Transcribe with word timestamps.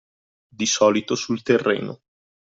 Di 0.49 0.65
solito 0.65 1.13
sul 1.13 1.43
terreno 1.43 2.01